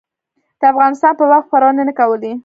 [0.59, 2.31] د افغانستان په باب خپرونې نه کولې.